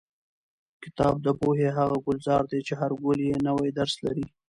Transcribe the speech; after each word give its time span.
کتاب 0.83 1.15
د 1.25 1.27
پوهې 1.41 1.69
هغه 1.77 1.97
ګلزار 2.05 2.43
دی 2.51 2.59
چې 2.67 2.73
هر 2.81 2.91
ګل 3.01 3.19
یې 3.23 3.29
یو 3.33 3.39
نوی 3.47 3.69
درس 3.79 3.95
لري. 4.05 4.25